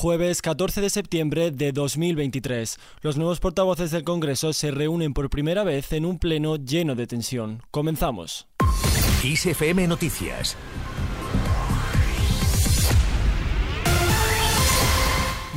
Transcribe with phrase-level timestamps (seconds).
[0.00, 2.78] Jueves 14 de septiembre de 2023.
[3.02, 7.08] Los nuevos portavoces del Congreso se reúnen por primera vez en un pleno lleno de
[7.08, 7.64] tensión.
[7.72, 8.46] Comenzamos.
[9.24, 10.56] ISFM Noticias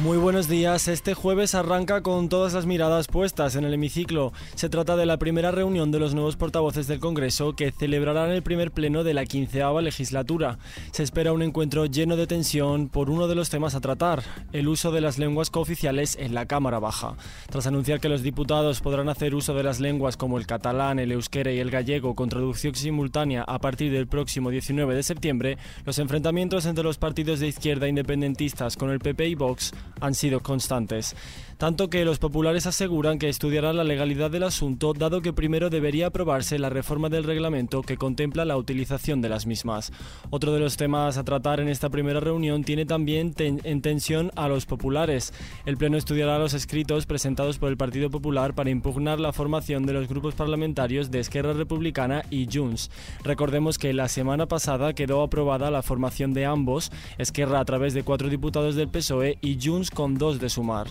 [0.04, 0.88] Muy buenos días.
[0.88, 4.34] Este jueves arranca con todas las miradas puestas en el hemiciclo.
[4.56, 8.42] Se trata de la primera reunión de los nuevos portavoces del Congreso que celebrarán el
[8.42, 10.58] primer pleno de la quinceava legislatura.
[10.92, 14.70] Se espera un encuentro lleno de tensión por uno de los temas a tratar, el
[14.70, 17.14] uso de las lenguas cooficiales en la Cámara Baja.
[17.52, 21.12] Tras anunciar que los diputados podrán hacer uso de las lenguas como el catalán, el
[21.12, 26.00] euskera y el gallego con traducción simultánea a partir del próximo 19 de septiembre, los
[26.00, 31.16] enfrentamientos entre los partidos de izquierda independentistas con el PP y Vox han sido constantes,
[31.58, 36.08] tanto que los populares aseguran que estudiarán la legalidad del asunto, dado que primero debería
[36.08, 39.94] aprobarse la reforma del reglamento que contempla la utilización de las mismas.
[40.32, 44.48] Otro de los temas a tratar en esta primera reunión tiene también en tensión a
[44.48, 45.34] los populares.
[45.66, 49.94] El Pleno estudiará los escritos presentados por el Partido Popular para impugnar la formación de
[49.94, 52.90] los grupos parlamentarios de Esquerra Republicana y Junts.
[53.24, 58.02] Recordemos que la semana pasada quedó aprobada la formación de ambos, Esquerra a través de
[58.02, 60.88] cuatro diputados del PSOE y Junts con dos de sumar.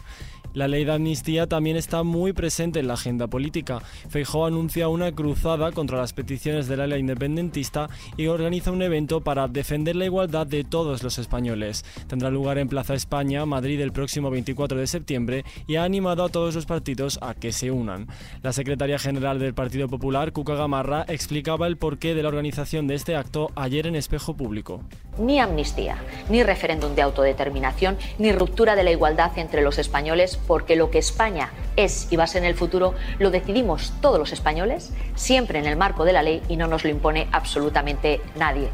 [0.53, 3.83] La ley de amnistía también está muy presente en la agenda política.
[4.09, 9.21] Feijóo anuncia una cruzada contra las peticiones de la ley independentista y organiza un evento
[9.21, 11.85] para defender la igualdad de todos los españoles.
[12.09, 16.31] Tendrá lugar en Plaza España, Madrid, el próximo 24 de septiembre y ha animado a
[16.31, 18.09] todos los partidos a que se unan.
[18.43, 22.97] La secretaria general del Partido Popular, Cuca Gamarra, explicaba el porqué de la organización de
[22.97, 24.83] este acto ayer en Espejo Público.
[25.21, 25.97] Ni amnistía,
[26.31, 30.99] ni referéndum de autodeterminación, ni ruptura de la igualdad entre los españoles porque lo que
[30.99, 35.59] España es y va a ser en el futuro lo decidimos todos los españoles, siempre
[35.59, 38.71] en el marco de la ley y no nos lo impone absolutamente nadie.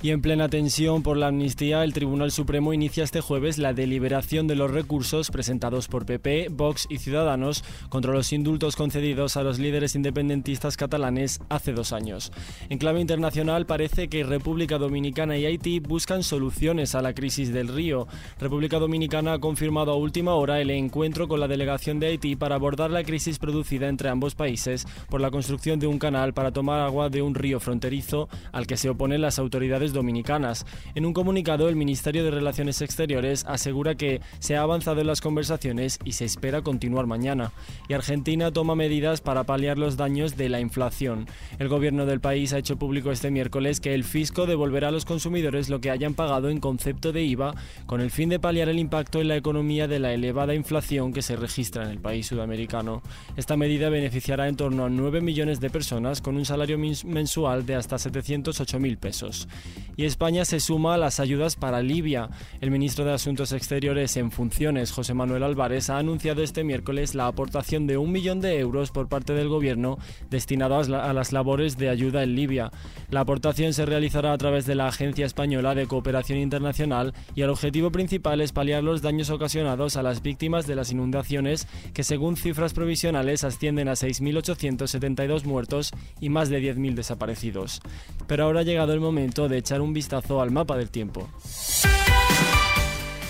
[0.00, 4.46] Y en plena tensión por la amnistía, el Tribunal Supremo inicia este jueves la deliberación
[4.46, 9.58] de los recursos presentados por PP, Vox y Ciudadanos contra los indultos concedidos a los
[9.58, 12.30] líderes independentistas catalanes hace dos años.
[12.68, 17.66] En clave internacional parece que República Dominicana y Haití buscan soluciones a la crisis del
[17.66, 18.06] río.
[18.38, 22.54] República Dominicana ha confirmado a última hora el encuentro con la delegación de Haití para
[22.54, 26.82] abordar la crisis producida entre ambos países por la construcción de un canal para tomar
[26.82, 30.66] agua de un río fronterizo al que se oponen las autoridades dominicanas.
[30.94, 35.20] En un comunicado, el Ministerio de Relaciones Exteriores asegura que se ha avanzado en las
[35.20, 37.52] conversaciones y se espera continuar mañana.
[37.88, 41.26] Y Argentina toma medidas para paliar los daños de la inflación.
[41.58, 45.04] El gobierno del país ha hecho público este miércoles que el fisco devolverá a los
[45.04, 47.54] consumidores lo que hayan pagado en concepto de IVA
[47.86, 51.22] con el fin de paliar el impacto en la economía de la elevada inflación que
[51.22, 53.02] se registra en el país sudamericano.
[53.36, 57.74] Esta medida beneficiará en torno a 9 millones de personas con un salario mensual de
[57.74, 59.48] hasta 708.000 pesos
[59.96, 62.30] y España se suma a las ayudas para Libia.
[62.60, 67.26] El ministro de Asuntos Exteriores en funciones, José Manuel Álvarez, ha anunciado este miércoles la
[67.26, 69.98] aportación de un millón de euros por parte del gobierno
[70.30, 72.70] destinado a las labores de ayuda en Libia.
[73.10, 77.50] La aportación se realizará a través de la Agencia Española de Cooperación Internacional y el
[77.50, 82.36] objetivo principal es paliar los daños ocasionados a las víctimas de las inundaciones que según
[82.36, 87.80] cifras provisionales ascienden a 6.872 muertos y más de 10.000 desaparecidos.
[88.26, 91.28] Pero ahora ha llegado el momento de un vistazo al mapa del tiempo.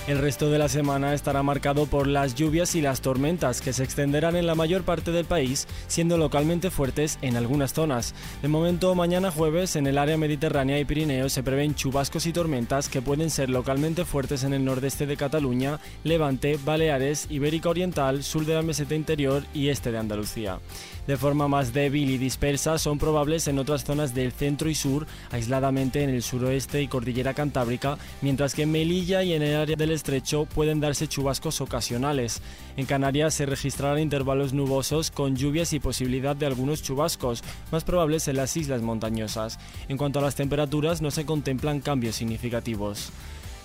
[0.08, 3.84] El resto de la semana estará marcado por las lluvias y las tormentas que se
[3.84, 8.14] extenderán en la mayor parte del país, siendo localmente fuertes en algunas zonas.
[8.40, 12.88] De momento, mañana jueves, en el área mediterránea y Pirineo se prevén chubascos y tormentas
[12.88, 18.46] que pueden ser localmente fuertes en el nordeste de Cataluña, Levante, Baleares, Ibérica Oriental, sur
[18.46, 20.58] de la meseta interior y este de Andalucía
[21.08, 25.06] de forma más débil y dispersa son probables en otras zonas del centro y sur,
[25.30, 29.74] aisladamente en el suroeste y cordillera cantábrica, mientras que en Melilla y en el área
[29.74, 32.42] del estrecho pueden darse chubascos ocasionales.
[32.76, 37.42] En Canarias se registrarán intervalos nubosos con lluvias y posibilidad de algunos chubascos,
[37.72, 39.58] más probables en las islas montañosas.
[39.88, 43.12] En cuanto a las temperaturas, no se contemplan cambios significativos.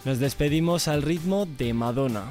[0.06, 2.24] Nos despedimos al ritmo de Madonna.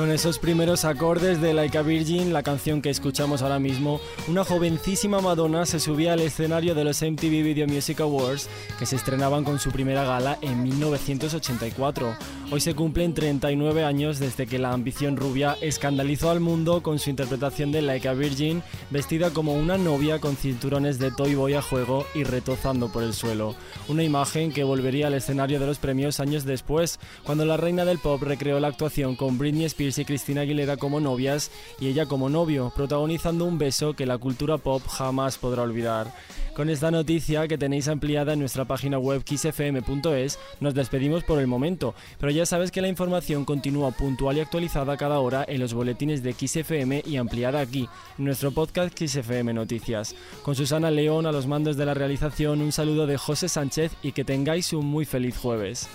[0.00, 4.44] Con esos primeros acordes de Like a Virgin, la canción que escuchamos ahora mismo, una
[4.44, 8.48] jovencísima Madonna se subía al escenario de los MTV Video Music Awards
[8.78, 12.16] que se estrenaban con su primera gala en 1984.
[12.50, 17.10] Hoy se cumplen 39 años desde que la ambición rubia escandalizó al mundo con su
[17.10, 21.62] interpretación de Like a Virgin, vestida como una novia con cinturones de Toy Boy a
[21.62, 23.54] juego y retozando por el suelo.
[23.86, 27.98] Una imagen que volvería al escenario de los premios años después, cuando la reina del
[27.98, 31.50] pop recreó la actuación con Britney Spears Y Cristina Aguilera como novias
[31.80, 36.14] y ella como novio, protagonizando un beso que la cultura pop jamás podrá olvidar.
[36.54, 41.46] Con esta noticia que tenéis ampliada en nuestra página web kissfm.es, nos despedimos por el
[41.46, 45.74] momento, pero ya sabes que la información continúa puntual y actualizada cada hora en los
[45.74, 47.88] boletines de XFM y ampliada aquí,
[48.18, 50.14] en nuestro podcast XFM Noticias.
[50.42, 54.12] Con Susana León a los mandos de la realización, un saludo de José Sánchez y
[54.12, 55.88] que tengáis un muy feliz jueves.